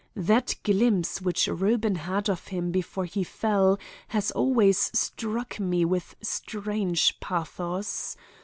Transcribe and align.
That 0.15 0.55
glimpse 0.63 1.21
which 1.21 1.45
Reuben 1.47 1.93
had 1.93 2.27
of 2.27 2.47
him 2.47 2.71
before 2.71 3.05
he 3.05 3.23
fell 3.23 3.79
has 4.07 4.31
always 4.31 4.89
struck 4.97 5.59
me 5.59 5.85
with 5.85 6.15
strange 6.23 7.19
pathos. 7.19 8.17